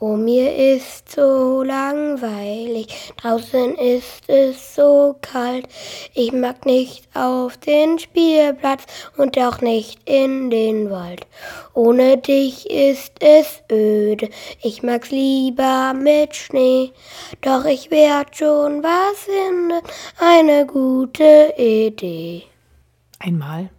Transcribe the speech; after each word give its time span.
Oh, 0.00 0.16
mir 0.16 0.54
ist 0.54 1.10
so 1.10 1.64
langweilig, 1.64 3.12
draußen 3.16 3.74
ist 3.74 4.28
es 4.28 4.76
so 4.76 5.16
kalt. 5.20 5.66
Ich 6.14 6.32
mag 6.32 6.64
nicht 6.66 7.08
auf 7.16 7.56
den 7.56 7.98
Spielplatz 7.98 8.84
und 9.16 9.36
auch 9.38 9.60
nicht 9.60 10.08
in 10.08 10.50
den 10.50 10.88
Wald. 10.88 11.26
Ohne 11.74 12.16
dich 12.16 12.70
ist 12.70 13.14
es 13.18 13.64
öde, 13.72 14.30
ich 14.62 14.84
mag's 14.84 15.10
lieber 15.10 15.92
mit 15.94 16.36
Schnee. 16.36 16.92
Doch 17.40 17.64
ich 17.64 17.90
werd 17.90 18.36
schon 18.36 18.84
was 18.84 19.18
finden, 19.18 19.84
eine 20.20 20.64
gute 20.64 21.54
Idee. 21.58 22.44
Einmal, 23.18 23.70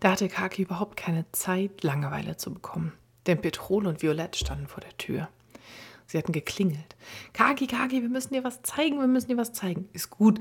da 0.00 0.10
hatte 0.10 0.28
Kaki 0.28 0.62
überhaupt 0.62 0.96
keine 0.96 1.24
Zeit, 1.30 1.84
Langeweile 1.84 2.36
zu 2.36 2.52
bekommen, 2.52 2.94
denn 3.28 3.40
Petrol 3.40 3.86
und 3.86 4.02
Violett 4.02 4.34
standen 4.34 4.66
vor 4.66 4.80
der 4.80 4.96
Tür. 4.98 5.28
Sie 6.12 6.18
hatten 6.18 6.32
geklingelt. 6.32 6.94
Kaki, 7.32 7.66
Kaki, 7.66 8.02
wir 8.02 8.10
müssen 8.10 8.34
dir 8.34 8.44
was 8.44 8.60
zeigen, 8.60 9.00
wir 9.00 9.06
müssen 9.06 9.28
dir 9.28 9.38
was 9.38 9.54
zeigen. 9.54 9.88
Ist 9.94 10.10
gut, 10.10 10.40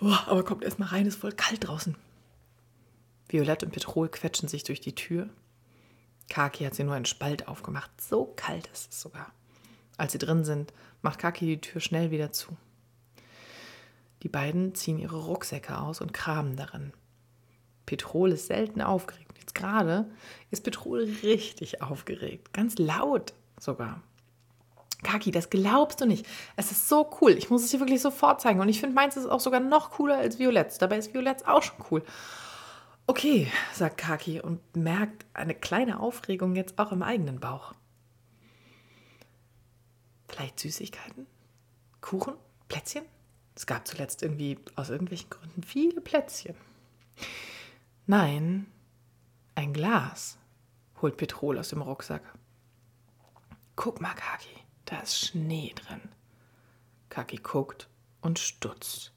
oh, 0.00 0.12
aber 0.26 0.44
kommt 0.44 0.64
erst 0.64 0.80
mal 0.80 0.86
rein, 0.86 1.06
ist 1.06 1.14
voll 1.14 1.30
kalt 1.30 1.68
draußen. 1.68 1.94
Violett 3.28 3.62
und 3.62 3.70
Petrol 3.70 4.08
quetschen 4.08 4.48
sich 4.48 4.64
durch 4.64 4.80
die 4.80 4.96
Tür. 4.96 5.28
Kaki 6.28 6.64
hat 6.64 6.74
sie 6.74 6.82
nur 6.82 6.94
einen 6.94 7.04
Spalt 7.04 7.46
aufgemacht. 7.46 7.88
So 8.00 8.32
kalt 8.34 8.66
ist 8.72 8.90
es 8.90 9.00
sogar. 9.00 9.32
Als 9.96 10.10
sie 10.10 10.18
drin 10.18 10.44
sind, 10.44 10.72
macht 11.02 11.20
Kaki 11.20 11.46
die 11.46 11.60
Tür 11.60 11.80
schnell 11.80 12.10
wieder 12.10 12.32
zu. 12.32 12.56
Die 14.24 14.28
beiden 14.28 14.74
ziehen 14.74 14.98
ihre 14.98 15.24
Rucksäcke 15.24 15.78
aus 15.78 16.00
und 16.00 16.12
kramen 16.12 16.56
darin. 16.56 16.92
Petrol 17.86 18.32
ist 18.32 18.48
selten 18.48 18.82
aufgeregt. 18.82 19.38
Jetzt 19.38 19.54
gerade 19.54 20.10
ist 20.50 20.64
Petrol 20.64 21.08
richtig 21.22 21.80
aufgeregt. 21.80 22.52
Ganz 22.52 22.76
laut 22.78 23.34
sogar. 23.60 24.02
Kaki, 25.02 25.30
das 25.30 25.50
glaubst 25.50 26.00
du 26.00 26.06
nicht. 26.06 26.26
Es 26.56 26.70
ist 26.70 26.88
so 26.88 27.10
cool. 27.20 27.32
Ich 27.32 27.50
muss 27.50 27.64
es 27.64 27.70
dir 27.70 27.80
wirklich 27.80 28.00
sofort 28.00 28.40
zeigen. 28.40 28.60
Und 28.60 28.68
ich 28.68 28.80
finde, 28.80 28.94
meins 28.94 29.16
ist 29.16 29.26
auch 29.26 29.40
sogar 29.40 29.60
noch 29.60 29.90
cooler 29.90 30.18
als 30.18 30.38
Violetts. 30.38 30.78
Dabei 30.78 30.98
ist 30.98 31.12
Violetts 31.12 31.44
auch 31.44 31.62
schon 31.62 31.84
cool. 31.90 32.02
Okay, 33.06 33.50
sagt 33.72 33.98
Kaki 33.98 34.40
und 34.40 34.76
merkt 34.76 35.26
eine 35.34 35.54
kleine 35.54 35.98
Aufregung 35.98 36.54
jetzt 36.54 36.78
auch 36.78 36.92
im 36.92 37.02
eigenen 37.02 37.40
Bauch. 37.40 37.74
Vielleicht 40.28 40.60
Süßigkeiten? 40.60 41.26
Kuchen? 42.00 42.34
Plätzchen? 42.68 43.04
Es 43.54 43.66
gab 43.66 43.86
zuletzt 43.86 44.22
irgendwie 44.22 44.58
aus 44.76 44.88
irgendwelchen 44.88 45.28
Gründen 45.28 45.62
viele 45.62 46.00
Plätzchen. 46.00 46.54
Nein, 48.06 48.66
ein 49.54 49.72
Glas, 49.72 50.38
holt 51.02 51.16
Petrol 51.16 51.58
aus 51.58 51.68
dem 51.68 51.82
Rucksack. 51.82 52.22
Guck 53.76 54.00
mal, 54.00 54.14
Kaki. 54.14 54.48
Da 54.84 55.00
ist 55.00 55.18
Schnee 55.18 55.72
drin. 55.74 56.00
Kaki 57.08 57.36
guckt 57.36 57.88
und 58.20 58.38
stutzt. 58.38 59.12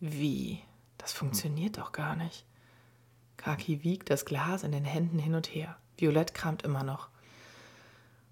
Wie? 0.00 0.60
Das 0.98 1.12
funktioniert 1.12 1.78
doch 1.78 1.92
gar 1.92 2.16
nicht. 2.16 2.44
Kaki 3.36 3.82
wiegt 3.82 4.10
das 4.10 4.24
Glas 4.24 4.62
in 4.62 4.72
den 4.72 4.84
Händen 4.84 5.18
hin 5.18 5.34
und 5.34 5.54
her. 5.54 5.76
Violett 5.96 6.32
kramt 6.34 6.62
immer 6.62 6.84
noch. 6.84 7.08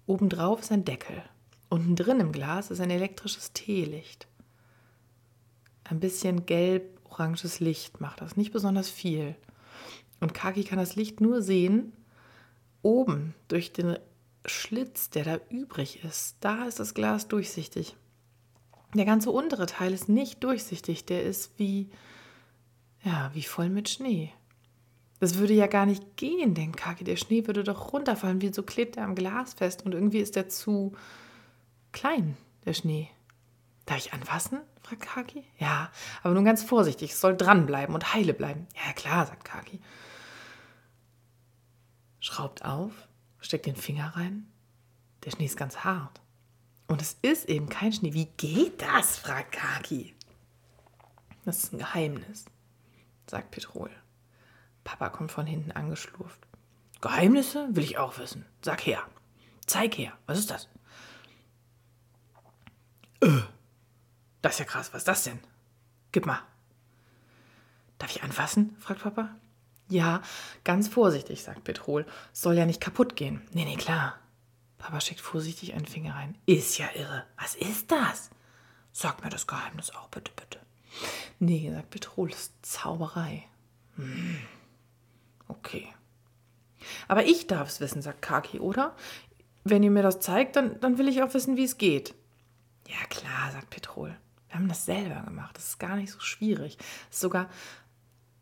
Obendrauf 0.05 0.61
ist 0.61 0.71
ein 0.71 0.85
Deckel. 0.85 1.21
Unten 1.69 1.95
drin 1.95 2.19
im 2.19 2.31
Glas 2.31 2.71
ist 2.71 2.81
ein 2.81 2.89
elektrisches 2.89 3.53
Teelicht. 3.53 4.27
Ein 5.83 5.99
bisschen 5.99 6.45
gelb-oranges 6.45 7.59
Licht 7.59 8.01
macht 8.01 8.21
das, 8.21 8.37
nicht 8.37 8.51
besonders 8.51 8.89
viel. 8.89 9.35
Und 10.19 10.33
Kaki 10.33 10.63
kann 10.63 10.79
das 10.79 10.95
Licht 10.95 11.21
nur 11.21 11.41
sehen, 11.41 11.93
oben 12.81 13.33
durch 13.47 13.73
den 13.73 13.97
Schlitz, 14.45 15.09
der 15.09 15.23
da 15.23 15.39
übrig 15.49 16.03
ist, 16.03 16.37
da 16.39 16.65
ist 16.65 16.79
das 16.79 16.93
Glas 16.93 17.27
durchsichtig. 17.27 17.95
Der 18.93 19.05
ganze 19.05 19.31
untere 19.31 19.67
Teil 19.67 19.93
ist 19.93 20.09
nicht 20.09 20.43
durchsichtig, 20.43 21.05
der 21.05 21.23
ist 21.23 21.57
wie, 21.57 21.89
ja, 23.03 23.31
wie 23.33 23.43
voll 23.43 23.69
mit 23.69 23.89
Schnee. 23.89 24.31
Das 25.19 25.37
würde 25.37 25.53
ja 25.53 25.67
gar 25.67 25.85
nicht 25.85 26.17
gehen, 26.17 26.55
denkt 26.55 26.77
Kaki. 26.77 27.03
Der 27.03 27.15
Schnee 27.15 27.45
würde 27.45 27.63
doch 27.63 27.93
runterfallen. 27.93 28.41
Wieso 28.41 28.63
klebt 28.63 28.97
er 28.97 29.03
am 29.03 29.13
Glas 29.13 29.53
fest? 29.53 29.85
Und 29.85 29.93
irgendwie 29.93 30.17
ist 30.17 30.35
der 30.35 30.49
zu 30.49 30.93
klein, 31.91 32.35
der 32.65 32.73
Schnee. 32.73 33.07
Darf 33.85 33.99
ich 33.99 34.13
anfassen? 34.13 34.61
fragt 34.81 35.03
Kaki. 35.03 35.43
Ja, 35.59 35.91
aber 36.23 36.33
nun 36.33 36.43
ganz 36.43 36.63
vorsichtig. 36.63 37.11
Es 37.11 37.21
soll 37.21 37.37
dranbleiben 37.37 37.93
und 37.93 38.15
heile 38.15 38.33
bleiben. 38.33 38.65
Ja, 38.75 38.93
klar, 38.93 39.27
sagt 39.27 39.45
Kaki. 39.45 39.79
Schraubt 42.19 42.65
auf, 42.65 42.91
steckt 43.41 43.65
den 43.65 43.75
Finger 43.75 44.15
rein. 44.15 44.47
Der 45.25 45.31
Schnee 45.31 45.45
ist 45.45 45.57
ganz 45.57 45.79
hart. 45.79 46.21
Und 46.87 47.01
es 47.01 47.17
ist 47.21 47.49
eben 47.49 47.69
kein 47.69 47.93
Schnee. 47.93 48.13
Wie 48.13 48.25
geht 48.37 48.81
das? 48.81 49.17
fragt 49.17 49.53
Kaki. 49.53 50.15
Das 51.45 51.63
ist 51.63 51.73
ein 51.73 51.79
Geheimnis, 51.79 52.45
sagt 53.27 53.51
Petrol. 53.51 53.89
Papa 54.83 55.09
kommt 55.09 55.31
von 55.31 55.45
hinten 55.45 55.71
angeschlurft. 55.71 56.39
Geheimnisse 57.01 57.67
will 57.71 57.83
ich 57.83 57.97
auch 57.97 58.17
wissen. 58.19 58.45
Sag 58.61 58.85
her. 58.85 59.01
Zeig 59.65 59.97
her. 59.97 60.13
Was 60.27 60.39
ist 60.39 60.51
das? 60.51 60.69
Öh. 63.23 63.41
Das 64.41 64.53
ist 64.53 64.59
ja 64.59 64.65
krass. 64.65 64.93
Was 64.93 65.01
ist 65.01 65.07
das 65.07 65.23
denn? 65.23 65.39
Gib 66.11 66.25
mal. 66.25 66.41
Darf 67.97 68.11
ich 68.11 68.23
anfassen? 68.23 68.75
fragt 68.79 69.01
Papa. 69.01 69.35
Ja, 69.91 70.21
ganz 70.63 70.87
vorsichtig, 70.87 71.43
sagt 71.43 71.65
Petrol. 71.65 72.05
Soll 72.31 72.55
ja 72.55 72.65
nicht 72.65 72.79
kaputt 72.79 73.17
gehen. 73.17 73.41
Nee, 73.51 73.65
nee, 73.65 73.75
klar. 73.75 74.15
Papa 74.77 75.01
schickt 75.01 75.19
vorsichtig 75.19 75.73
einen 75.73 75.85
Finger 75.85 76.15
rein. 76.15 76.37
Ist 76.45 76.77
ja 76.77 76.87
irre. 76.95 77.25
Was 77.37 77.55
ist 77.55 77.91
das? 77.91 78.29
Sag 78.93 79.21
mir 79.21 79.29
das 79.29 79.47
Geheimnis 79.47 79.91
auch, 79.91 80.07
bitte, 80.07 80.31
bitte. 80.33 80.59
Nee, 81.39 81.69
sagt 81.73 81.89
Petrol, 81.89 82.29
das 82.29 82.39
ist 82.39 82.65
Zauberei. 82.65 83.43
Hm. 83.97 84.39
Okay. 85.49 85.87
Aber 87.09 87.25
ich 87.25 87.47
darf 87.47 87.67
es 87.67 87.81
wissen, 87.81 88.01
sagt 88.01 88.21
Kaki, 88.21 88.59
oder? 88.59 88.95
Wenn 89.65 89.83
ihr 89.83 89.91
mir 89.91 90.03
das 90.03 90.21
zeigt, 90.21 90.55
dann, 90.55 90.79
dann 90.79 90.97
will 90.97 91.09
ich 91.09 91.21
auch 91.21 91.33
wissen, 91.33 91.57
wie 91.57 91.65
es 91.65 91.77
geht. 91.77 92.15
Ja, 92.87 93.05
klar, 93.09 93.51
sagt 93.51 93.69
Petrol. 93.69 94.15
Wir 94.47 94.55
haben 94.55 94.67
das 94.67 94.85
selber 94.85 95.21
gemacht. 95.21 95.55
Das 95.57 95.67
ist 95.67 95.79
gar 95.79 95.95
nicht 95.97 96.11
so 96.11 96.19
schwierig. 96.19 96.77
Das 96.77 97.17
ist 97.17 97.19
sogar 97.19 97.49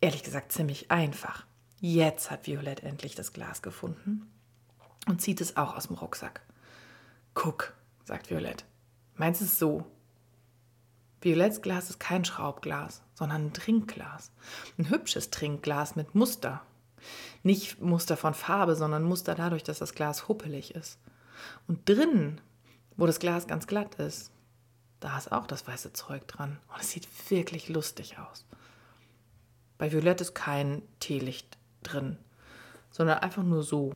ehrlich 0.00 0.22
gesagt 0.22 0.52
ziemlich 0.52 0.90
einfach. 0.90 1.46
Jetzt 1.80 2.30
hat 2.30 2.46
Violett 2.46 2.82
endlich 2.82 3.14
das 3.14 3.32
Glas 3.32 3.62
gefunden 3.62 4.30
und 5.06 5.22
zieht 5.22 5.40
es 5.40 5.56
auch 5.56 5.76
aus 5.76 5.86
dem 5.86 5.96
Rucksack. 5.96 6.42
Guck, 7.34 7.74
sagt 8.04 8.30
Violett. 8.30 8.64
Meins 9.16 9.40
ist 9.40 9.58
so. 9.58 9.86
Violetts 11.22 11.62
Glas 11.62 11.90
ist 11.90 12.00
kein 12.00 12.24
Schraubglas, 12.24 13.02
sondern 13.14 13.46
ein 13.46 13.52
Trinkglas. 13.52 14.30
Ein 14.78 14.88
hübsches 14.90 15.30
Trinkglas 15.30 15.96
mit 15.96 16.14
Muster. 16.14 16.62
Nicht 17.42 17.80
Muster 17.80 18.16
von 18.16 18.34
Farbe, 18.34 18.76
sondern 18.76 19.02
Muster 19.02 19.34
dadurch, 19.34 19.62
dass 19.62 19.78
das 19.78 19.94
Glas 19.94 20.28
huppelig 20.28 20.74
ist. 20.74 20.98
Und 21.66 21.88
drinnen, 21.88 22.40
wo 22.96 23.06
das 23.06 23.20
Glas 23.20 23.46
ganz 23.46 23.66
glatt 23.66 23.94
ist, 23.96 24.30
da 25.00 25.16
ist 25.16 25.32
auch 25.32 25.46
das 25.46 25.66
weiße 25.66 25.92
Zeug 25.92 26.26
dran. 26.28 26.58
Und 26.68 26.80
es 26.80 26.90
sieht 26.90 27.08
wirklich 27.30 27.68
lustig 27.68 28.18
aus. 28.18 28.44
Bei 29.80 29.90
Violett 29.90 30.20
ist 30.20 30.34
kein 30.34 30.82
Teelicht 30.98 31.56
drin, 31.82 32.18
sondern 32.90 33.20
einfach 33.20 33.42
nur 33.42 33.62
so. 33.62 33.94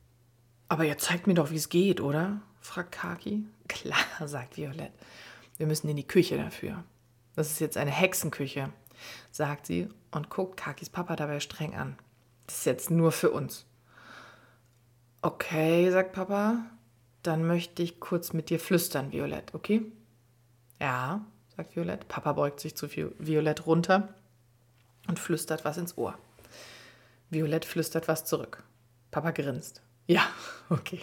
Aber 0.67 0.83
ihr 0.83 0.97
zeigt 0.97 1.27
mir 1.27 1.35
doch, 1.35 1.51
wie 1.51 1.57
es 1.57 1.69
geht, 1.69 2.01
oder? 2.01 2.41
fragt 2.59 2.91
Kaki. 2.91 3.45
Klar, 3.67 3.99
sagt 4.25 4.57
Violett. 4.57 4.91
Wir 5.57 5.67
müssen 5.67 5.87
in 5.87 5.95
die 5.95 6.07
Küche 6.07 6.37
dafür. 6.37 6.83
Das 7.35 7.51
ist 7.51 7.59
jetzt 7.59 7.77
eine 7.77 7.91
Hexenküche, 7.91 8.73
sagt 9.29 9.67
sie 9.67 9.87
und 10.09 10.31
guckt 10.31 10.57
Kakis 10.57 10.89
Papa 10.89 11.15
dabei 11.15 11.39
streng 11.39 11.75
an. 11.75 11.95
Das 12.47 12.57
ist 12.57 12.65
jetzt 12.65 12.89
nur 12.89 13.11
für 13.11 13.29
uns. 13.29 13.67
Okay, 15.21 15.91
sagt 15.91 16.13
Papa. 16.13 16.65
Dann 17.21 17.45
möchte 17.45 17.83
ich 17.83 17.99
kurz 17.99 18.33
mit 18.33 18.49
dir 18.49 18.59
flüstern, 18.59 19.11
Violett, 19.11 19.53
okay? 19.53 19.83
Ja, 20.81 21.23
sagt 21.55 21.75
Violett. 21.75 22.07
Papa 22.07 22.33
beugt 22.33 22.59
sich 22.59 22.75
zu 22.75 22.89
Violett 22.91 23.67
runter 23.67 24.15
und 25.07 25.19
flüstert 25.19 25.65
was 25.65 25.77
ins 25.77 25.97
Ohr. 25.97 26.17
Violett 27.29 27.65
flüstert 27.65 28.07
was 28.07 28.25
zurück. 28.25 28.63
Papa 29.11 29.31
grinst. 29.31 29.81
Ja, 30.07 30.21
okay. 30.69 31.01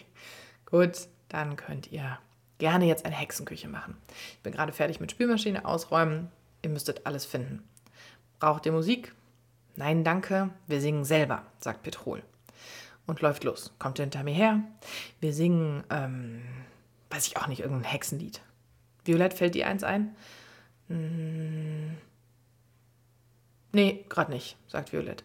Gut, 0.67 1.09
dann 1.29 1.57
könnt 1.57 1.91
ihr 1.93 2.19
gerne 2.59 2.87
jetzt 2.87 3.05
eine 3.05 3.15
Hexenküche 3.15 3.69
machen. 3.69 3.97
Ich 4.35 4.41
bin 4.43 4.53
gerade 4.53 4.73
fertig 4.73 5.01
mit 5.01 5.11
Spülmaschine 5.11 5.65
ausräumen. 5.65 6.31
Ihr 6.63 6.71
müsstet 6.71 7.07
alles 7.07 7.25
finden. 7.25 7.69
Braucht 8.39 8.67
ihr 8.67 8.73
Musik? 8.73 9.15
Nein, 9.77 10.05
danke. 10.05 10.51
Wir 10.67 10.81
singen 10.81 11.05
selber, 11.05 11.45
sagt 11.59 11.83
Petrol. 11.83 12.23
Und 13.07 13.21
läuft 13.21 13.45
los. 13.45 13.73
Kommt 13.79 13.99
hinter 13.99 14.23
mir 14.23 14.35
her. 14.35 14.61
Wir 15.21 15.33
singen, 15.33 15.83
ähm, 15.91 16.43
weiß 17.11 17.27
ich 17.27 17.37
auch 17.37 17.49
nicht, 17.49 17.61
irgendein 17.61 17.91
Hexenlied. 17.91 18.41
Violett 19.05 19.35
fällt 19.35 19.55
dir 19.55 19.67
eins 19.67 19.83
ein? 19.83 20.15
Hm, 20.89 21.97
Nee, 23.73 24.05
gerade 24.09 24.31
nicht, 24.31 24.57
sagt 24.69 24.93
Violett. 24.93 25.25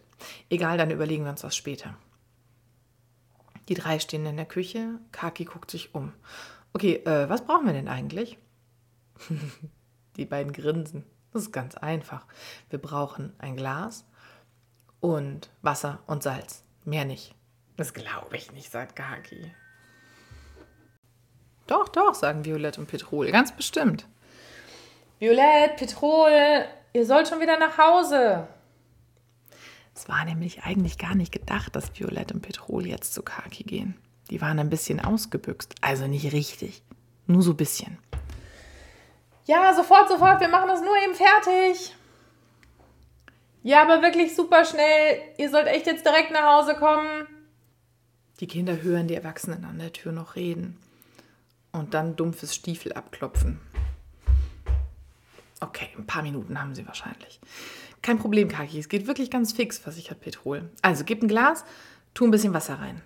Egal, 0.50 0.78
dann 0.78 0.90
überlegen 0.90 1.24
wir 1.24 1.30
uns 1.30 1.42
das 1.42 1.54
später. 1.54 1.96
Die 3.68 3.74
drei 3.74 3.98
stehen 3.98 4.24
in 4.24 4.36
der 4.36 4.46
Küche. 4.46 4.98
Kaki 5.12 5.44
guckt 5.44 5.70
sich 5.70 5.94
um. 5.94 6.12
Okay, 6.72 6.96
äh, 7.04 7.28
was 7.28 7.44
brauchen 7.44 7.66
wir 7.66 7.74
denn 7.74 7.88
eigentlich? 7.88 8.38
Die 10.16 10.24
beiden 10.24 10.52
grinsen. 10.52 11.04
Das 11.32 11.42
ist 11.42 11.52
ganz 11.52 11.76
einfach. 11.76 12.26
Wir 12.70 12.78
brauchen 12.78 13.34
ein 13.38 13.56
Glas 13.56 14.06
und 15.00 15.50
Wasser 15.60 16.02
und 16.06 16.22
Salz. 16.22 16.64
Mehr 16.84 17.04
nicht. 17.04 17.34
Das 17.76 17.92
glaube 17.92 18.36
ich 18.36 18.50
nicht, 18.52 18.70
sagt 18.70 18.96
Kaki. 18.96 19.52
Doch, 21.66 21.88
doch, 21.88 22.14
sagen 22.14 22.46
Violett 22.46 22.78
und 22.78 22.86
Petrol. 22.86 23.30
Ganz 23.30 23.54
bestimmt. 23.54 24.08
Violett, 25.18 25.76
Petrol, 25.76 26.64
ihr 26.92 27.06
sollt 27.06 27.26
schon 27.26 27.40
wieder 27.40 27.58
nach 27.58 27.76
Hause. 27.76 28.46
Es 29.94 30.08
war 30.08 30.24
nämlich 30.24 30.62
eigentlich 30.62 30.96
gar 30.96 31.16
nicht 31.16 31.32
gedacht, 31.32 31.74
dass 31.74 31.98
Violett 31.98 32.30
und 32.30 32.40
Petrol 32.40 32.86
jetzt 32.86 33.14
zu 33.14 33.22
Kaki 33.22 33.64
gehen. 33.64 33.96
Die 34.30 34.40
waren 34.40 34.60
ein 34.60 34.70
bisschen 34.70 35.00
ausgebüxt, 35.00 35.74
also 35.80 36.06
nicht 36.06 36.32
richtig, 36.32 36.82
nur 37.26 37.42
so 37.42 37.50
ein 37.50 37.56
bisschen. 37.56 37.98
Ja, 39.44 39.74
sofort, 39.74 40.08
sofort, 40.08 40.40
wir 40.40 40.48
machen 40.48 40.68
das 40.68 40.82
nur 40.82 40.96
eben 41.02 41.14
fertig. 41.14 41.96
Ja, 43.64 43.82
aber 43.82 44.02
wirklich 44.02 44.36
super 44.36 44.64
schnell. 44.64 45.20
Ihr 45.36 45.50
sollt 45.50 45.66
echt 45.66 45.86
jetzt 45.86 46.06
direkt 46.06 46.30
nach 46.30 46.58
Hause 46.58 46.74
kommen. 46.74 47.26
Die 48.38 48.46
Kinder 48.46 48.82
hören 48.82 49.08
die 49.08 49.14
Erwachsenen 49.14 49.64
an 49.64 49.78
der 49.78 49.92
Tür 49.92 50.12
noch 50.12 50.36
reden. 50.36 50.78
Und 51.72 51.94
dann 51.94 52.14
dumpfes 52.14 52.54
Stiefel 52.54 52.92
abklopfen. 52.92 53.60
Okay, 55.60 55.88
ein 55.96 56.06
paar 56.06 56.22
Minuten 56.22 56.60
haben 56.60 56.74
sie 56.74 56.86
wahrscheinlich. 56.86 57.40
Kein 58.02 58.18
Problem, 58.18 58.48
Kaki. 58.48 58.78
Es 58.78 58.88
geht 58.88 59.06
wirklich 59.06 59.30
ganz 59.30 59.52
fix, 59.52 59.78
versichert 59.78 60.20
Petrol. 60.20 60.70
Also, 60.82 61.04
gib 61.04 61.22
ein 61.22 61.28
Glas, 61.28 61.64
tu 62.14 62.24
ein 62.24 62.30
bisschen 62.30 62.54
Wasser 62.54 62.78
rein. 62.78 63.02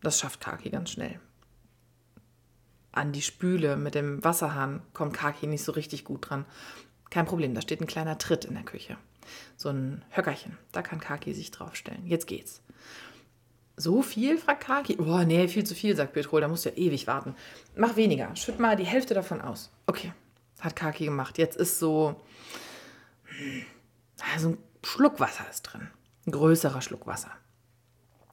Das 0.00 0.18
schafft 0.18 0.40
Kaki 0.40 0.70
ganz 0.70 0.90
schnell. 0.90 1.20
An 2.92 3.12
die 3.12 3.22
Spüle 3.22 3.76
mit 3.76 3.94
dem 3.94 4.24
Wasserhahn 4.24 4.82
kommt 4.92 5.14
Kaki 5.14 5.46
nicht 5.46 5.62
so 5.62 5.72
richtig 5.72 6.04
gut 6.04 6.28
dran. 6.28 6.46
Kein 7.10 7.26
Problem, 7.26 7.54
da 7.54 7.60
steht 7.60 7.80
ein 7.80 7.86
kleiner 7.86 8.18
Tritt 8.18 8.44
in 8.44 8.54
der 8.54 8.64
Küche. 8.64 8.96
So 9.56 9.68
ein 9.68 10.04
Höckerchen. 10.10 10.56
Da 10.72 10.82
kann 10.82 11.00
Kaki 11.00 11.34
sich 11.34 11.50
draufstellen. 11.50 12.06
Jetzt 12.06 12.26
geht's. 12.26 12.62
So 13.76 14.02
viel? 14.02 14.38
fragt 14.38 14.64
Kaki. 14.64 14.96
Oh, 14.98 15.22
nee, 15.24 15.46
viel 15.48 15.64
zu 15.64 15.74
viel, 15.74 15.94
sagt 15.94 16.14
Petrol. 16.14 16.40
Da 16.40 16.48
musst 16.48 16.64
du 16.64 16.70
ja 16.70 16.76
ewig 16.76 17.06
warten. 17.06 17.34
Mach 17.76 17.96
weniger. 17.96 18.34
Schütt 18.34 18.58
mal 18.58 18.76
die 18.76 18.84
Hälfte 18.84 19.14
davon 19.14 19.40
aus. 19.40 19.70
Okay, 19.86 20.12
hat 20.60 20.76
Kaki 20.76 21.04
gemacht. 21.04 21.38
Jetzt 21.38 21.56
ist 21.56 21.78
so. 21.78 22.20
Also 24.34 24.50
ein 24.50 24.58
Schluck 24.84 25.20
Wasser 25.20 25.44
ist 25.50 25.62
drin. 25.62 25.88
Ein 26.26 26.32
größerer 26.32 26.82
Schluck 26.82 27.06
Wasser. 27.06 27.30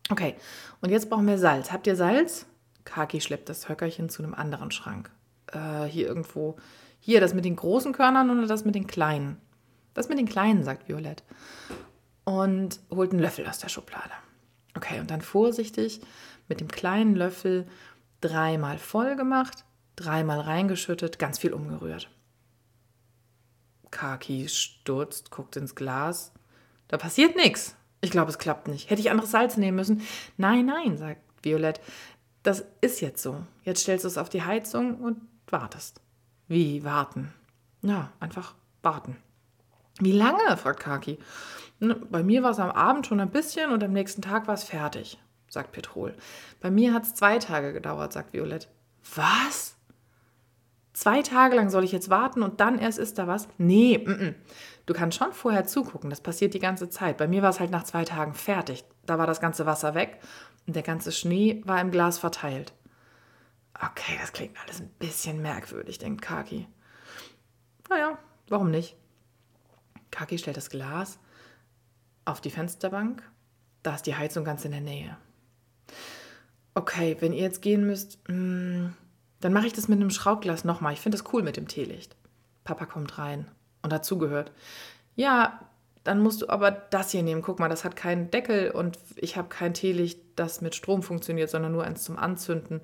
Okay, 0.10 0.36
und 0.82 0.90
jetzt 0.90 1.10
brauchen 1.10 1.28
wir 1.28 1.38
Salz. 1.38 1.72
Habt 1.72 1.88
ihr 1.88 1.96
Salz? 1.96 2.46
Kaki 2.84 3.22
schleppt 3.22 3.50
das 3.50 3.68
Höckerchen 3.68 4.10
zu 4.10 4.24
einem 4.24 4.36
anderen 4.36 4.72
Schrank. 4.72 5.10
Äh, 5.52 5.86
hier 5.86 6.08
irgendwo. 6.08 6.58
Hier, 7.00 7.20
das 7.20 7.34
mit 7.34 7.46
den 7.46 7.56
großen 7.56 7.94
Körnern 7.94 8.30
oder 8.30 8.48
das 8.48 8.66
mit 8.66 8.76
den 8.76 8.88
kleinen? 8.88 9.38
Das 9.94 10.10
mit 10.10 10.18
den 10.18 10.28
kleinen, 10.28 10.64
sagt 10.64 10.88
Violett. 10.88 11.24
Und 12.24 12.80
holt 12.92 13.12
einen 13.12 13.22
Löffel 13.22 13.48
aus 13.48 13.60
der 13.60 13.70
Schublade. 13.70 14.12
Okay, 14.76 15.00
und 15.00 15.10
dann 15.10 15.22
vorsichtig 15.22 16.02
mit 16.48 16.60
dem 16.60 16.68
kleinen 16.68 17.16
Löffel 17.16 17.68
dreimal 18.22 18.78
voll 18.78 19.16
gemacht, 19.16 19.64
dreimal 19.96 20.42
reingeschüttet, 20.42 21.18
ganz 21.20 21.40
viel 21.40 21.54
umgerührt. 21.54 22.10
Kaki 23.96 24.50
stürzt, 24.50 25.32
guckt 25.32 25.56
ins 25.56 25.74
Glas. 25.74 26.34
Da 26.90 26.98
passiert 26.98 27.38
nichts. 27.38 27.78
Ich 28.02 28.12
glaube, 28.12 28.30
es 28.30 28.38
klappt 28.38 28.68
nicht. 28.68 28.90
Hätte 28.90 29.00
ich 29.00 29.10
anderes 29.10 29.32
Salz 29.32 29.56
nehmen 29.56 29.78
müssen? 29.78 30.02
Nein, 30.36 30.66
nein, 30.66 30.98
sagt 30.98 31.22
Violett. 31.42 31.80
Das 32.44 32.66
ist 32.82 33.00
jetzt 33.00 33.24
so. 33.24 33.42
Jetzt 33.64 33.82
stellst 33.82 34.04
du 34.04 34.10
es 34.10 34.18
auf 34.18 34.28
die 34.28 34.44
Heizung 34.44 35.00
und 35.00 35.22
wartest. 35.48 36.02
Wie 36.50 36.84
warten? 36.84 37.34
Ja, 37.82 38.12
einfach 38.20 38.54
warten. 38.84 39.16
Wie 40.00 40.12
lange? 40.12 40.58
fragt 40.58 40.82
Kaki. 40.82 41.18
Bei 41.80 42.22
mir 42.22 42.44
war 42.44 42.52
es 42.52 42.60
am 42.60 42.72
Abend 42.72 43.08
schon 43.08 43.22
ein 43.22 43.32
bisschen 43.32 43.72
und 43.72 43.82
am 43.82 43.94
nächsten 43.94 44.22
Tag 44.22 44.46
war 44.48 44.56
es 44.56 44.66
fertig, 44.66 45.18
sagt 45.48 45.72
Petrol. 45.72 46.14
Bei 46.60 46.70
mir 46.70 46.94
hat 46.94 47.04
es 47.04 47.16
zwei 47.16 47.40
Tage 47.40 47.72
gedauert, 47.72 48.12
sagt 48.12 48.34
Violett. 48.34 48.68
Was? 49.16 49.78
Zwei 50.96 51.22
Tage 51.24 51.58
lang 51.58 51.70
soll 51.70 51.84
ich 51.84 51.92
jetzt 51.92 52.10
warten 52.10 52.42
und 52.42 52.62
dann 52.62 52.80
erst 52.80 53.00
ist 53.00 53.18
da 53.18 53.28
was? 53.28 53.50
Nee, 53.58 53.96
m 53.96 54.14
-m. 54.14 54.36
du 54.86 54.94
kannst 54.94 55.18
schon 55.18 55.34
vorher 55.34 55.66
zugucken, 55.66 56.10
das 56.10 56.22
passiert 56.22 56.54
die 56.54 56.60
ganze 56.60 56.88
Zeit. 56.88 57.18
Bei 57.18 57.28
mir 57.28 57.42
war 57.42 57.50
es 57.50 57.60
halt 57.60 57.70
nach 57.70 57.84
zwei 57.84 58.06
Tagen 58.06 58.34
fertig. 58.34 58.86
Da 59.06 59.18
war 59.18 59.28
das 59.28 59.42
ganze 59.42 59.66
Wasser 59.66 59.94
weg 59.94 60.22
und 60.66 60.74
der 60.74 60.84
ganze 60.84 61.12
Schnee 61.12 61.62
war 61.66 61.82
im 61.82 61.92
Glas 61.92 62.18
verteilt. 62.18 62.74
Okay, 63.74 64.18
das 64.22 64.32
klingt 64.32 64.58
alles 64.64 64.80
ein 64.80 64.88
bisschen 64.98 65.42
merkwürdig, 65.42 65.98
denkt 65.98 66.22
Kaki. 66.22 66.66
Naja, 67.90 68.18
warum 68.48 68.72
nicht? 68.72 68.96
Kaki 70.12 70.38
stellt 70.38 70.56
das 70.56 70.70
Glas 70.70 71.20
auf 72.24 72.40
die 72.40 72.52
Fensterbank. 72.52 73.22
Da 73.84 73.96
ist 73.96 74.06
die 74.06 74.16
Heizung 74.16 74.46
ganz 74.46 74.64
in 74.64 74.72
der 74.72 74.80
Nähe. 74.80 75.18
Okay, 76.74 77.18
wenn 77.20 77.34
ihr 77.34 77.42
jetzt 77.42 77.62
gehen 77.62 77.86
müsst, 77.86 78.18
mh, 78.30 78.34
hm, 78.34 78.94
dann 79.46 79.54
mache 79.54 79.68
ich 79.68 79.74
das 79.74 79.88
mit 79.88 80.02
einem 80.02 80.10
Schraubglas 80.10 80.64
nochmal. 80.64 80.94
Ich 80.94 81.02
finde 81.02 81.20
das 81.20 81.32
cool 81.32 81.44
mit 81.44 81.56
dem 81.56 81.68
Teelicht. 81.68 82.16
Papa 82.64 82.88
kommt 82.88 83.20
rein 83.20 83.46
und 83.84 83.92
dazu 83.92 84.18
gehört. 84.18 84.52
Ja, 85.16 85.60
dann 86.04 86.20
musst 86.20 86.42
du 86.42 86.50
aber 86.50 86.72
das 86.72 87.12
hier 87.12 87.22
nehmen. 87.22 87.44
Guck 87.44 87.60
mal, 87.60 87.70
das 87.70 87.84
hat 87.84 87.96
keinen 87.96 88.32
Deckel 88.32 88.72
und 88.72 88.98
ich 89.18 89.38
habe 89.38 89.48
kein 89.48 89.76
Teelicht, 89.76 90.20
das 90.36 90.62
mit 90.62 90.74
Strom 90.74 91.04
funktioniert, 91.04 91.52
sondern 91.52 91.74
nur 91.74 91.84
eins 91.84 92.04
zum 92.04 92.18
Anzünden. 92.18 92.82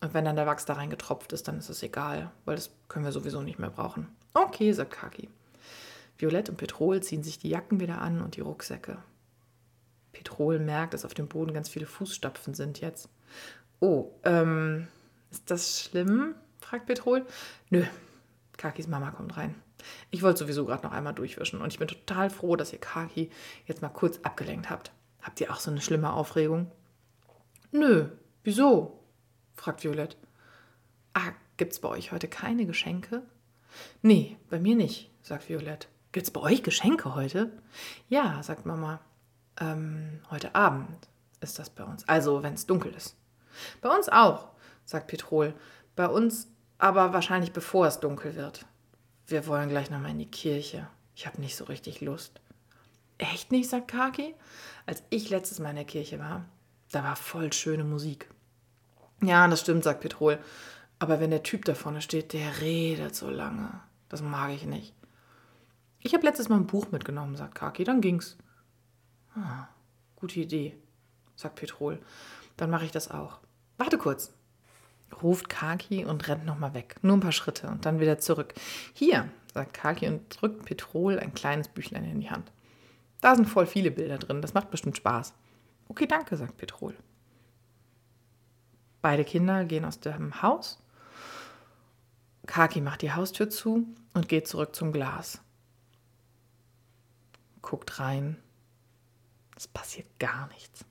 Und 0.00 0.12
wenn 0.12 0.24
dann 0.24 0.34
der 0.34 0.46
Wachs 0.46 0.64
da 0.64 0.72
reingetropft 0.72 1.32
ist, 1.32 1.46
dann 1.46 1.58
ist 1.58 1.70
es 1.70 1.80
egal, 1.84 2.32
weil 2.44 2.56
das 2.56 2.72
können 2.88 3.04
wir 3.04 3.12
sowieso 3.12 3.42
nicht 3.42 3.60
mehr 3.60 3.70
brauchen. 3.70 4.08
Okay, 4.34 4.72
sagt 4.72 4.90
Kaki. 4.90 5.28
Violett 6.18 6.48
und 6.48 6.56
Petrol 6.56 7.00
ziehen 7.04 7.22
sich 7.22 7.38
die 7.38 7.50
Jacken 7.50 7.78
wieder 7.78 8.00
an 8.00 8.20
und 8.20 8.34
die 8.34 8.40
Rucksäcke. 8.40 8.98
Petrol 10.10 10.58
merkt, 10.58 10.92
dass 10.92 11.04
auf 11.04 11.14
dem 11.14 11.28
Boden 11.28 11.54
ganz 11.54 11.68
viele 11.68 11.86
Fußstapfen 11.86 12.54
sind 12.54 12.80
jetzt. 12.80 13.08
Oh, 13.78 14.10
ähm, 14.24 14.88
ist 15.30 15.50
das 15.50 15.80
schlimm? 15.82 16.34
fragt 16.60 16.86
Petrol. 16.86 17.26
Nö, 17.70 17.84
Kakis 18.56 18.86
Mama 18.86 19.10
kommt 19.10 19.36
rein. 19.36 19.54
Ich 20.10 20.22
wollte 20.22 20.40
sowieso 20.40 20.66
gerade 20.66 20.84
noch 20.84 20.92
einmal 20.92 21.14
durchwischen 21.14 21.60
und 21.60 21.72
ich 21.72 21.78
bin 21.78 21.88
total 21.88 22.30
froh, 22.30 22.56
dass 22.56 22.72
ihr 22.72 22.80
Kaki 22.80 23.30
jetzt 23.66 23.82
mal 23.82 23.88
kurz 23.88 24.18
abgelenkt 24.22 24.70
habt. 24.70 24.92
Habt 25.22 25.40
ihr 25.40 25.50
auch 25.50 25.60
so 25.60 25.70
eine 25.70 25.80
schlimme 25.80 26.12
Aufregung? 26.12 26.70
Nö, 27.72 28.08
wieso? 28.42 29.00
fragt 29.54 29.84
Violett. 29.84 30.16
Ah, 31.14 31.32
gibt's 31.56 31.80
bei 31.80 31.88
euch 31.88 32.12
heute 32.12 32.28
keine 32.28 32.66
Geschenke? 32.66 33.22
Nee, 34.02 34.36
bei 34.48 34.58
mir 34.58 34.74
nicht, 34.74 35.10
sagt 35.22 35.48
Violett. 35.48 35.88
Gibt's 36.12 36.30
bei 36.30 36.40
euch 36.40 36.62
Geschenke 36.62 37.14
heute? 37.14 37.52
Ja, 38.08 38.42
sagt 38.42 38.66
Mama. 38.66 39.00
Ähm, 39.60 40.20
heute 40.30 40.54
Abend 40.54 41.08
ist 41.40 41.58
das 41.58 41.70
bei 41.70 41.84
uns. 41.84 42.08
Also, 42.08 42.42
wenn 42.42 42.54
es 42.54 42.66
dunkel 42.66 42.92
ist. 42.94 43.16
Bei 43.80 43.94
uns 43.94 44.08
auch, 44.08 44.48
sagt 44.90 45.06
Petrol. 45.06 45.54
Bei 45.94 46.08
uns 46.08 46.48
aber 46.78 47.12
wahrscheinlich 47.12 47.52
bevor 47.52 47.86
es 47.86 48.00
dunkel 48.00 48.34
wird. 48.34 48.66
Wir 49.26 49.46
wollen 49.46 49.68
gleich 49.68 49.88
nochmal 49.88 50.10
in 50.10 50.18
die 50.18 50.30
Kirche. 50.30 50.88
Ich 51.14 51.26
habe 51.26 51.40
nicht 51.40 51.54
so 51.54 51.64
richtig 51.64 52.00
Lust. 52.00 52.40
Echt 53.18 53.52
nicht, 53.52 53.70
sagt 53.70 53.88
Kaki. 53.88 54.34
Als 54.86 55.04
ich 55.10 55.30
letztes 55.30 55.60
Mal 55.60 55.70
in 55.70 55.76
der 55.76 55.84
Kirche 55.84 56.18
war, 56.18 56.44
da 56.90 57.04
war 57.04 57.14
voll 57.14 57.52
schöne 57.52 57.84
Musik. 57.84 58.28
Ja, 59.22 59.46
das 59.46 59.60
stimmt, 59.60 59.84
sagt 59.84 60.00
Petrol. 60.00 60.40
Aber 60.98 61.20
wenn 61.20 61.30
der 61.30 61.44
Typ 61.44 61.64
da 61.66 61.74
vorne 61.74 62.02
steht, 62.02 62.32
der 62.32 62.60
redet 62.60 63.14
so 63.14 63.30
lange. 63.30 63.80
Das 64.08 64.22
mag 64.22 64.50
ich 64.50 64.64
nicht. 64.64 64.92
Ich 66.00 66.14
habe 66.14 66.26
letztes 66.26 66.48
Mal 66.48 66.56
ein 66.56 66.66
Buch 66.66 66.90
mitgenommen, 66.90 67.36
sagt 67.36 67.54
Kaki, 67.54 67.84
dann 67.84 68.00
ging's. 68.00 68.36
Ah, 69.36 69.68
gute 70.16 70.40
Idee, 70.40 70.76
sagt 71.36 71.56
Petrol. 71.56 72.00
Dann 72.56 72.70
mache 72.70 72.86
ich 72.86 72.90
das 72.90 73.10
auch. 73.10 73.38
Warte 73.76 73.98
kurz, 73.98 74.32
ruft 75.22 75.48
Kaki 75.48 76.04
und 76.04 76.28
rennt 76.28 76.46
nochmal 76.46 76.74
weg. 76.74 76.96
Nur 77.02 77.16
ein 77.16 77.20
paar 77.20 77.32
Schritte 77.32 77.68
und 77.68 77.86
dann 77.86 78.00
wieder 78.00 78.18
zurück. 78.18 78.54
Hier, 78.94 79.28
sagt 79.52 79.74
Kaki 79.74 80.08
und 80.08 80.22
drückt 80.28 80.64
Petrol 80.64 81.18
ein 81.18 81.34
kleines 81.34 81.68
Büchlein 81.68 82.04
in 82.04 82.20
die 82.20 82.30
Hand. 82.30 82.50
Da 83.20 83.34
sind 83.34 83.46
voll 83.46 83.66
viele 83.66 83.90
Bilder 83.90 84.18
drin, 84.18 84.42
das 84.42 84.54
macht 84.54 84.70
bestimmt 84.70 84.96
Spaß. 84.96 85.34
Okay, 85.88 86.06
danke, 86.06 86.36
sagt 86.36 86.56
Petrol. 86.56 86.96
Beide 89.02 89.24
Kinder 89.24 89.64
gehen 89.64 89.84
aus 89.84 90.00
dem 90.00 90.42
Haus. 90.42 90.82
Kaki 92.46 92.80
macht 92.80 93.02
die 93.02 93.12
Haustür 93.12 93.50
zu 93.50 93.86
und 94.14 94.28
geht 94.28 94.48
zurück 94.48 94.74
zum 94.74 94.92
Glas 94.92 95.40
guckt 97.62 98.00
rein. 98.00 98.36
Es 99.56 99.68
passiert 99.68 100.18
gar 100.18 100.48
nichts. 100.48 100.84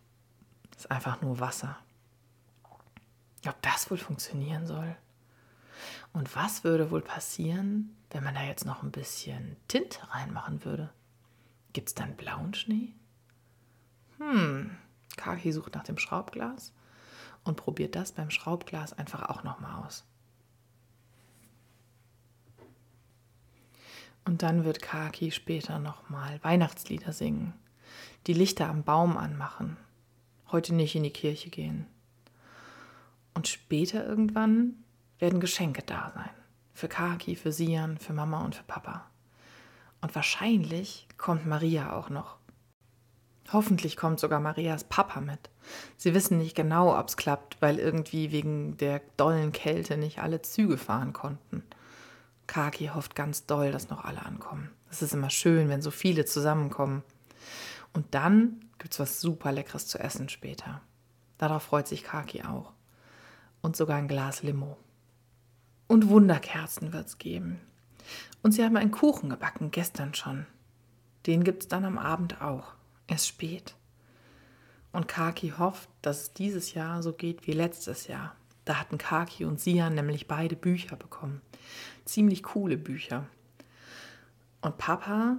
Es 0.71 0.85
ist 0.85 0.91
einfach 0.91 1.21
nur 1.21 1.39
Wasser 1.39 1.77
ob 3.48 3.62
das 3.62 3.89
wohl 3.89 3.98
funktionieren 3.98 4.65
soll. 4.65 4.96
Und 6.13 6.36
was 6.36 6.63
würde 6.63 6.91
wohl 6.91 7.01
passieren, 7.01 7.96
wenn 8.12 8.24
man 8.24 8.36
da 8.36 8.43
jetzt 8.43 8.65
noch 8.65 8.84
ein 8.84 8.91
bisschen 8.91 9.55
Tinte 9.67 10.00
reinmachen 10.12 10.65
würde? 10.65 10.89
Gibt 11.74 11.89
es 11.89 11.96
dann 11.96 12.15
blauen 12.15 12.53
Schnee? 12.53 12.93
Hm, 14.17 14.75
Kaki 15.15 15.51
sucht 15.51 15.75
nach 15.75 15.84
dem 15.84 15.98
Schraubglas 15.98 16.74
und 17.43 17.55
probiert 17.55 17.96
das 17.96 18.12
beim 18.12 18.31
Schraubglas 18.31 18.93
einfach 18.93 19.29
auch 19.29 19.43
nochmal 19.43 19.86
aus. 19.86 20.05
Und 24.25 24.43
dann 24.43 24.65
wird 24.65 24.81
Kaki 24.81 25.31
später 25.31 25.79
nochmal 25.79 26.43
Weihnachtslieder 26.43 27.13
singen, 27.13 27.53
die 28.27 28.34
Lichter 28.34 28.67
am 28.67 28.84
Baum 28.84 29.17
anmachen, 29.17 29.77
heute 30.51 30.75
nicht 30.75 30.96
in 30.96 31.03
die 31.03 31.10
Kirche 31.10 31.50
gehen, 31.50 31.88
und 33.39 33.48
später 33.48 34.05
irgendwann 34.05 34.84
werden 35.17 35.39
Geschenke 35.39 35.81
da 35.81 36.12
sein. 36.13 36.29
Für 36.74 36.89
Kaki, 36.89 37.38
für 37.38 37.53
Sian, 37.53 37.98
für 37.98 38.12
Mama 38.12 38.43
und 38.43 38.53
für 38.53 38.65
Papa. 38.65 39.10
Und 40.01 40.13
wahrscheinlich 40.13 41.08
kommt 41.17 41.48
Maria 41.48 41.93
auch 41.93 42.10
noch. 42.10 42.36
Hoffentlich 43.53 43.96
kommt 43.96 44.19
sogar 44.19 44.41
Marias 44.41 44.84
Papa 44.84 45.22
mit. 45.22 45.50
Sie 45.96 46.13
wissen 46.13 46.38
nicht 46.38 46.53
genau, 46.53 47.00
ob 47.00 47.08
es 47.08 47.15
klappt, 47.15 47.62
weil 47.62 47.79
irgendwie 47.79 48.34
wegen 48.34 48.75
der 48.75 49.00
dollen 49.15 49.53
Kälte 49.53 49.96
nicht 49.96 50.19
alle 50.19 50.41
Züge 50.41 50.77
fahren 50.77 51.13
konnten. 51.13 51.63
Kaki 52.46 52.88
hofft 52.93 53.15
ganz 53.15 53.46
doll, 53.46 53.72
dass 53.72 53.89
noch 53.89 54.03
alle 54.03 54.25
ankommen. 54.25 54.69
Es 54.91 55.01
ist 55.01 55.13
immer 55.13 55.29
schön, 55.29 55.69
wenn 55.69 55.81
so 55.81 55.91
viele 55.91 56.25
zusammenkommen. 56.25 57.03
Und 57.93 58.13
dann 58.13 58.65
gibt 58.79 58.96
es 58.96 59.00
was 59.00 59.22
super 59.22 59.53
Leckeres 59.53 59.88
zu 59.88 59.98
essen 59.98 60.27
später. 60.27 60.81
Darauf 61.38 61.63
freut 61.63 61.88
sich 61.88 62.03
Kaki 62.03 62.43
auch. 62.43 62.74
Und 63.61 63.75
sogar 63.75 63.97
ein 63.97 64.07
Glas 64.07 64.43
Limo. 64.43 64.77
Und 65.87 66.09
Wunderkerzen 66.09 66.93
wird 66.93 67.07
es 67.07 67.17
geben. 67.17 67.59
Und 68.41 68.51
sie 68.51 68.63
haben 68.63 68.77
einen 68.77 68.91
Kuchen 68.91 69.29
gebacken, 69.29 69.71
gestern 69.71 70.13
schon. 70.13 70.45
Den 71.25 71.43
gibt 71.43 71.63
es 71.63 71.67
dann 71.67 71.85
am 71.85 71.97
Abend 71.97 72.41
auch. 72.41 72.73
Erst 73.07 73.27
spät. 73.27 73.75
Und 74.91 75.07
Kaki 75.07 75.53
hofft, 75.57 75.89
dass 76.01 76.21
es 76.21 76.33
dieses 76.33 76.73
Jahr 76.73 77.03
so 77.03 77.13
geht 77.13 77.45
wie 77.47 77.51
letztes 77.51 78.07
Jahr. 78.07 78.35
Da 78.65 78.75
hatten 78.75 78.97
Kaki 78.97 79.45
und 79.45 79.59
Sian 79.59 79.95
nämlich 79.95 80.27
beide 80.27 80.55
Bücher 80.55 80.95
bekommen. 80.95 81.41
Ziemlich 82.05 82.43
coole 82.43 82.77
Bücher. 82.77 83.25
Und 84.61 84.77
Papa 84.77 85.37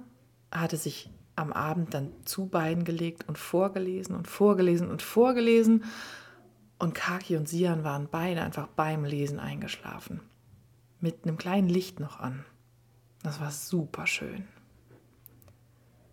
hatte 0.51 0.77
sich 0.77 1.11
am 1.37 1.53
Abend 1.53 1.95
dann 1.95 2.13
zu 2.25 2.47
beiden 2.47 2.85
gelegt 2.85 3.29
und 3.29 3.39
vorgelesen 3.39 4.15
und 4.15 4.29
vorgelesen 4.29 4.91
und 4.91 5.03
vorgelesen. 5.03 5.85
Und 6.81 6.95
Kaki 6.95 7.37
und 7.37 7.47
Sian 7.47 7.85
waren 7.85 8.09
beide 8.11 8.43
einfach 8.43 8.67
beim 8.67 9.05
Lesen 9.05 9.39
eingeschlafen. 9.39 10.23
Mit 10.99 11.27
einem 11.27 11.37
kleinen 11.37 11.69
Licht 11.69 12.01
noch 12.01 12.19
an. 12.19 12.47
Das 13.23 13.39
war 13.39 13.51
super 13.51 14.07
schön. 14.07 14.49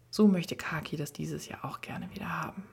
So 0.09 0.27
möchte 0.27 0.57
Kaki 0.57 0.97
das 0.97 1.13
dieses 1.13 1.47
Jahr 1.47 1.63
auch 1.63 1.79
gerne 1.79 2.11
wieder 2.11 2.41
haben. 2.41 2.63